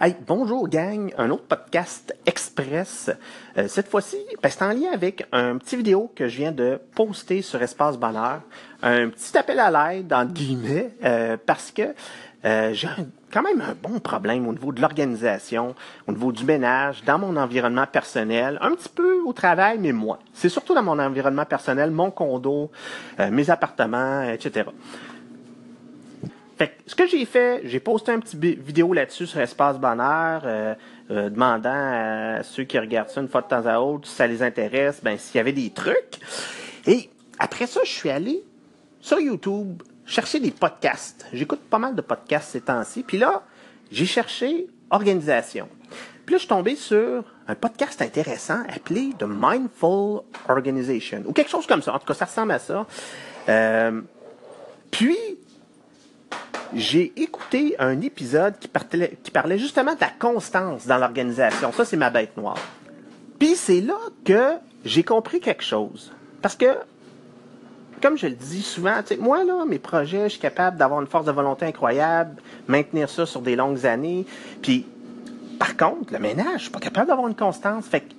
Hey, 0.00 0.14
bonjour 0.28 0.68
gang, 0.68 1.12
un 1.18 1.28
autre 1.30 1.48
podcast 1.48 2.14
express. 2.24 3.10
Euh, 3.56 3.66
cette 3.66 3.88
fois-ci, 3.88 4.16
ben, 4.40 4.48
c'est 4.48 4.62
en 4.62 4.68
lien 4.68 4.92
avec 4.92 5.26
un 5.32 5.58
petit 5.58 5.74
vidéo 5.74 6.12
que 6.14 6.28
je 6.28 6.36
viens 6.36 6.52
de 6.52 6.80
poster 6.94 7.42
sur 7.42 7.60
Espace 7.60 7.98
Bonheur. 7.98 8.42
Un 8.80 9.08
petit 9.08 9.36
appel 9.36 9.58
à 9.58 9.72
l'aide, 9.72 10.12
entre 10.12 10.32
guillemets, 10.34 10.92
euh, 11.02 11.36
parce 11.44 11.72
que 11.72 11.96
euh, 12.44 12.72
j'ai 12.74 12.86
quand 13.32 13.42
même 13.42 13.60
un 13.60 13.74
bon 13.74 13.98
problème 13.98 14.46
au 14.46 14.52
niveau 14.52 14.70
de 14.70 14.80
l'organisation, 14.80 15.74
au 16.06 16.12
niveau 16.12 16.30
du 16.30 16.44
ménage, 16.44 17.02
dans 17.02 17.18
mon 17.18 17.36
environnement 17.36 17.86
personnel, 17.88 18.56
un 18.60 18.70
petit 18.76 18.90
peu 18.90 19.18
au 19.26 19.32
travail, 19.32 19.78
mais 19.80 19.90
moi. 19.90 20.20
C'est 20.32 20.48
surtout 20.48 20.74
dans 20.74 20.82
mon 20.84 21.00
environnement 21.00 21.44
personnel, 21.44 21.90
mon 21.90 22.12
condo, 22.12 22.70
mes 23.18 23.50
appartements, 23.50 24.22
etc. 24.22 24.66
Fait 26.58 26.76
ce 26.86 26.96
que 26.96 27.06
j'ai 27.06 27.24
fait, 27.24 27.60
j'ai 27.64 27.78
posté 27.78 28.10
un 28.10 28.18
petit 28.18 28.36
vidéo 28.36 28.92
là-dessus 28.92 29.26
sur 29.26 29.40
Espace 29.40 29.78
Bonheur, 29.78 30.42
euh, 30.44 30.74
euh, 31.10 31.30
demandant 31.30 31.70
à 31.72 32.42
ceux 32.42 32.64
qui 32.64 32.78
regardent 32.78 33.10
ça 33.10 33.20
une 33.20 33.28
fois 33.28 33.42
de 33.42 33.46
temps 33.46 33.64
à 33.64 33.78
autre 33.78 34.08
si 34.08 34.16
ça 34.16 34.26
les 34.26 34.42
intéresse, 34.42 35.00
ben 35.02 35.16
s'il 35.16 35.36
y 35.36 35.38
avait 35.38 35.52
des 35.52 35.70
trucs. 35.70 36.18
Et 36.86 37.10
après 37.38 37.68
ça, 37.68 37.80
je 37.84 37.90
suis 37.90 38.10
allé 38.10 38.42
sur 39.00 39.20
YouTube 39.20 39.82
chercher 40.04 40.40
des 40.40 40.50
podcasts. 40.50 41.26
J'écoute 41.32 41.60
pas 41.60 41.78
mal 41.78 41.94
de 41.94 42.00
podcasts 42.00 42.50
ces 42.50 42.62
temps-ci. 42.62 43.04
Puis 43.04 43.18
là, 43.18 43.44
j'ai 43.92 44.06
cherché 44.06 44.66
organisation. 44.90 45.68
Puis 46.26 46.34
là, 46.34 46.38
je 46.38 46.40
suis 46.40 46.48
tombé 46.48 46.74
sur 46.74 47.24
un 47.46 47.54
podcast 47.54 48.02
intéressant 48.02 48.62
appelé 48.68 49.12
The 49.18 49.26
Mindful 49.26 50.22
Organization, 50.48 51.22
ou 51.24 51.32
quelque 51.32 51.50
chose 51.50 51.66
comme 51.66 51.82
ça. 51.82 51.94
En 51.94 51.98
tout 51.98 52.06
cas, 52.06 52.14
ça 52.14 52.24
ressemble 52.24 52.52
à 52.52 52.58
ça. 52.58 52.86
Euh, 53.48 54.00
puis, 54.90 55.16
j'ai 56.74 57.12
écouté 57.16 57.74
un 57.78 58.00
épisode 58.00 58.58
qui 58.58 58.68
parlait, 58.68 59.58
justement 59.58 59.94
de 59.94 60.00
la 60.00 60.10
constance 60.18 60.86
dans 60.86 60.98
l'organisation. 60.98 61.72
Ça, 61.72 61.84
c'est 61.84 61.96
ma 61.96 62.10
bête 62.10 62.36
noire. 62.36 62.58
Puis 63.38 63.54
c'est 63.54 63.80
là 63.80 63.98
que 64.24 64.54
j'ai 64.84 65.02
compris 65.02 65.40
quelque 65.40 65.62
chose. 65.62 66.12
Parce 66.42 66.56
que, 66.56 66.66
comme 68.02 68.16
je 68.16 68.26
le 68.26 68.34
dis 68.34 68.62
souvent, 68.62 69.00
moi, 69.18 69.44
là, 69.44 69.64
mes 69.64 69.78
projets, 69.78 70.24
je 70.24 70.34
suis 70.34 70.40
capable 70.40 70.76
d'avoir 70.76 71.00
une 71.00 71.06
force 71.06 71.26
de 71.26 71.32
volonté 71.32 71.66
incroyable, 71.66 72.40
maintenir 72.66 73.08
ça 73.08 73.26
sur 73.26 73.40
des 73.40 73.56
longues 73.56 73.86
années. 73.86 74.26
Puis, 74.62 74.86
par 75.58 75.76
contre, 75.76 76.12
le 76.12 76.18
ménage, 76.18 76.54
je 76.56 76.62
suis 76.62 76.70
pas 76.70 76.80
capable 76.80 77.08
d'avoir 77.08 77.28
une 77.28 77.36
constance. 77.36 77.86
Fait 77.86 78.00
que, 78.00 78.14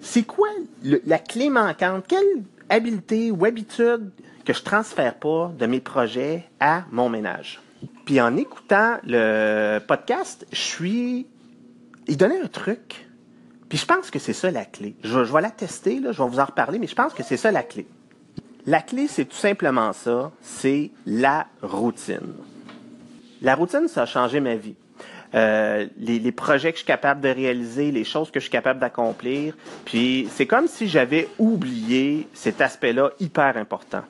c'est 0.00 0.24
quoi 0.24 0.48
la 0.82 1.18
clé 1.18 1.48
manquante? 1.48 2.04
Quelle 2.08 2.42
habileté 2.68 3.30
ou 3.30 3.44
habitude 3.44 4.10
que 4.44 4.52
je 4.52 4.62
transfère 4.62 5.14
pas 5.14 5.52
de 5.56 5.66
mes 5.66 5.80
projets 5.80 6.44
à 6.58 6.84
mon 6.90 7.08
ménage? 7.08 7.60
Puis 8.12 8.20
en 8.20 8.36
écoutant 8.36 8.98
le 9.06 9.78
podcast, 9.78 10.46
je 10.52 10.60
suis. 10.60 11.26
Il 12.08 12.18
donnait 12.18 12.42
un 12.42 12.46
truc. 12.46 13.08
Puis 13.70 13.78
je 13.78 13.86
pense 13.86 14.10
que 14.10 14.18
c'est 14.18 14.34
ça 14.34 14.50
la 14.50 14.66
clé. 14.66 14.96
Je, 15.02 15.18
vais 15.18 15.40
la 15.40 15.50
tester, 15.50 15.98
là, 15.98 16.12
je 16.12 16.22
vais 16.22 16.28
vous 16.28 16.38
en 16.38 16.44
reparler, 16.44 16.78
mais 16.78 16.86
je 16.86 16.94
pense 16.94 17.14
que 17.14 17.22
c'est 17.22 17.38
ça 17.38 17.50
la 17.50 17.62
clé. 17.62 17.86
La 18.66 18.82
clé, 18.82 19.08
c'est 19.08 19.24
tout 19.24 19.34
simplement 19.34 19.94
ça, 19.94 20.30
c'est 20.42 20.90
la 21.06 21.46
routine. 21.62 22.34
La 23.40 23.54
routine, 23.54 23.88
ça 23.88 24.02
a 24.02 24.06
changé 24.06 24.40
ma 24.40 24.56
vie. 24.56 24.74
Euh, 25.34 25.86
les, 25.96 26.18
les, 26.18 26.32
projets 26.32 26.70
que 26.70 26.76
je 26.76 26.82
suis 26.82 26.86
capable 26.86 27.22
de 27.22 27.30
réaliser, 27.30 27.92
les 27.92 28.04
choses 28.04 28.30
que 28.30 28.40
je 28.40 28.44
suis 28.44 28.52
capable 28.52 28.78
d'accomplir. 28.78 29.56
Puis 29.86 30.28
c'est 30.32 30.44
comme 30.44 30.66
si 30.66 30.86
j'avais 30.86 31.30
oublié 31.38 32.28
cet 32.34 32.60
aspect-là 32.60 33.12
hyper 33.20 33.56
important. 33.56 34.02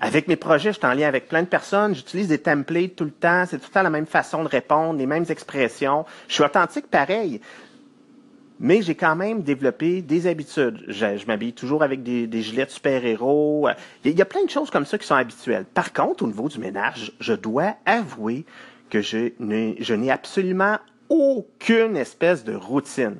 Avec 0.00 0.28
mes 0.28 0.36
projets, 0.36 0.72
je 0.72 0.78
suis 0.78 0.86
en 0.86 0.94
lien 0.94 1.08
avec 1.08 1.28
plein 1.28 1.42
de 1.42 1.48
personnes. 1.48 1.94
J'utilise 1.94 2.28
des 2.28 2.38
templates 2.38 2.96
tout 2.96 3.04
le 3.04 3.10
temps. 3.10 3.44
C'est 3.46 3.58
tout 3.58 3.66
le 3.68 3.72
temps 3.72 3.82
la 3.82 3.90
même 3.90 4.06
façon 4.06 4.42
de 4.42 4.48
répondre, 4.48 4.98
les 4.98 5.06
mêmes 5.06 5.26
expressions. 5.28 6.04
Je 6.28 6.34
suis 6.34 6.44
authentique 6.44 6.86
pareil. 6.88 7.40
Mais 8.60 8.80
j'ai 8.82 8.94
quand 8.94 9.16
même 9.16 9.42
développé 9.42 10.02
des 10.02 10.26
habitudes. 10.26 10.84
Je, 10.86 11.26
m'habille 11.26 11.52
toujours 11.52 11.82
avec 11.82 12.02
des, 12.02 12.26
des 12.26 12.42
gilets 12.42 12.66
de 12.66 12.70
super-héros. 12.70 13.68
Il 14.04 14.16
y 14.16 14.22
a 14.22 14.24
plein 14.24 14.44
de 14.44 14.50
choses 14.50 14.70
comme 14.70 14.86
ça 14.86 14.98
qui 14.98 15.06
sont 15.06 15.16
habituelles. 15.16 15.64
Par 15.64 15.92
contre, 15.92 16.22
au 16.22 16.26
niveau 16.28 16.48
du 16.48 16.58
ménage, 16.60 17.12
je 17.18 17.32
dois 17.32 17.74
avouer 17.86 18.44
que 18.88 19.00
je 19.00 19.94
n'ai 19.94 20.10
absolument 20.10 20.78
aucune 21.08 21.96
espèce 21.96 22.44
de 22.44 22.54
routine. 22.54 23.16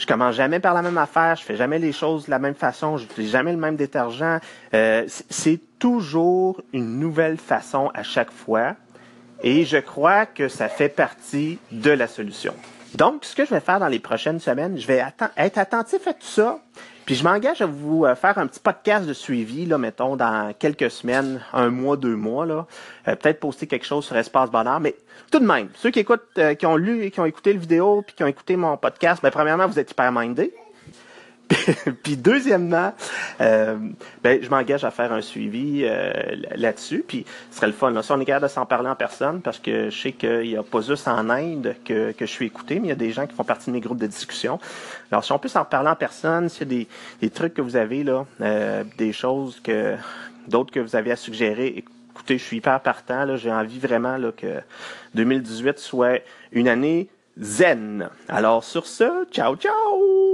Je 0.00 0.06
commence 0.06 0.34
jamais 0.34 0.60
par 0.60 0.72
la 0.72 0.80
même 0.80 0.96
affaire, 0.96 1.36
je 1.36 1.42
fais 1.42 1.56
jamais 1.56 1.78
les 1.78 1.92
choses 1.92 2.24
de 2.24 2.30
la 2.30 2.38
même 2.38 2.54
façon, 2.54 2.96
je 2.96 3.02
n'utilise 3.02 3.32
jamais 3.32 3.52
le 3.52 3.58
même 3.58 3.76
détergent. 3.76 4.40
Euh, 4.72 5.04
c'est 5.28 5.60
toujours 5.78 6.62
une 6.72 6.98
nouvelle 6.98 7.36
façon 7.36 7.90
à 7.92 8.02
chaque 8.02 8.30
fois. 8.30 8.76
Et 9.42 9.66
je 9.66 9.76
crois 9.76 10.24
que 10.24 10.48
ça 10.48 10.70
fait 10.70 10.88
partie 10.88 11.58
de 11.70 11.90
la 11.90 12.06
solution. 12.06 12.54
Donc, 12.94 13.24
ce 13.24 13.34
que 13.34 13.44
je 13.44 13.50
vais 13.50 13.60
faire 13.60 13.78
dans 13.78 13.88
les 13.88 13.98
prochaines 13.98 14.40
semaines, 14.40 14.78
je 14.78 14.86
vais 14.86 15.04
être 15.36 15.58
attentif 15.58 16.06
à 16.06 16.12
tout 16.12 16.26
ça. 16.26 16.60
Puis 17.06 17.16
je 17.16 17.24
m'engage 17.24 17.60
à 17.60 17.66
vous 17.66 18.04
euh, 18.04 18.14
faire 18.14 18.38
un 18.38 18.46
petit 18.46 18.60
podcast 18.60 19.06
de 19.06 19.12
suivi, 19.12 19.66
là, 19.66 19.78
mettons, 19.78 20.14
dans 20.14 20.52
quelques 20.56 20.90
semaines, 20.90 21.40
un 21.52 21.68
mois, 21.68 21.96
deux 21.96 22.14
mois, 22.14 22.46
là. 22.46 22.66
Euh, 23.08 23.16
peut-être 23.16 23.40
poster 23.40 23.66
quelque 23.66 23.84
chose 23.84 24.04
sur 24.04 24.16
Espace 24.16 24.50
Bonheur. 24.50 24.78
Mais 24.78 24.94
tout 25.30 25.40
de 25.40 25.46
même, 25.46 25.70
ceux 25.74 25.90
qui 25.90 25.98
écoutent, 25.98 26.22
euh, 26.38 26.54
qui 26.54 26.66
ont 26.66 26.76
lu 26.76 27.02
et 27.02 27.10
qui 27.10 27.18
ont 27.18 27.24
écouté 27.24 27.52
le 27.52 27.58
vidéo, 27.58 28.02
puis 28.06 28.14
qui 28.14 28.22
ont 28.22 28.28
écouté 28.28 28.54
mon 28.54 28.76
podcast, 28.76 29.22
ben, 29.22 29.30
premièrement, 29.30 29.66
vous 29.66 29.78
êtes 29.78 29.90
hyper 29.90 30.12
mindés. 30.12 30.54
puis 32.02 32.16
deuxièmement, 32.16 32.92
euh, 33.40 33.76
ben, 34.22 34.42
je 34.42 34.48
m'engage 34.50 34.84
à 34.84 34.90
faire 34.90 35.12
un 35.12 35.20
suivi 35.20 35.82
euh, 35.84 36.12
là-dessus. 36.54 37.04
Puis 37.06 37.24
ce 37.50 37.56
serait 37.56 37.66
le 37.66 37.72
fun. 37.72 37.90
Là. 37.90 38.02
Si 38.02 38.12
on 38.12 38.20
est 38.20 38.24
capable 38.24 38.46
de 38.46 38.50
s'en 38.50 38.66
parler 38.66 38.88
en 38.88 38.94
personne, 38.94 39.40
parce 39.40 39.58
que 39.58 39.90
je 39.90 39.98
sais 40.00 40.12
qu'il 40.12 40.42
n'y 40.42 40.56
a 40.56 40.62
pas 40.62 40.80
juste 40.80 41.08
en 41.08 41.28
Inde 41.28 41.74
que, 41.84 42.12
que 42.12 42.26
je 42.26 42.30
suis 42.30 42.46
écouté, 42.46 42.78
mais 42.78 42.88
il 42.88 42.90
y 42.90 42.92
a 42.92 42.96
des 42.96 43.12
gens 43.12 43.26
qui 43.26 43.34
font 43.34 43.44
partie 43.44 43.66
de 43.66 43.72
mes 43.72 43.80
groupes 43.80 43.98
de 43.98 44.06
discussion. 44.06 44.58
Alors, 45.10 45.24
si 45.24 45.32
on 45.32 45.38
peut 45.38 45.48
s'en 45.48 45.64
parler 45.64 45.90
en 45.90 45.96
personne, 45.96 46.48
s'il 46.48 46.60
y 46.60 46.62
a 46.62 46.78
des, 46.78 46.88
des 47.20 47.30
trucs 47.30 47.54
que 47.54 47.62
vous 47.62 47.76
avez 47.76 48.04
là, 48.04 48.26
euh, 48.40 48.84
des 48.96 49.12
choses 49.12 49.60
que 49.60 49.96
d'autres 50.48 50.72
que 50.72 50.80
vous 50.80 50.96
avez 50.96 51.10
à 51.12 51.16
suggérer, 51.16 51.74
écoutez, 51.76 52.38
je 52.38 52.44
suis 52.44 52.58
hyper 52.58 52.80
partant. 52.80 53.36
J'ai 53.36 53.52
envie 53.52 53.78
vraiment 53.78 54.16
là, 54.16 54.30
que 54.32 54.60
2018 55.14 55.78
soit 55.78 56.22
une 56.52 56.68
année 56.68 57.08
zen. 57.40 58.08
Alors 58.28 58.62
sur 58.64 58.86
ce, 58.86 59.26
ciao 59.32 59.56
ciao! 59.56 60.29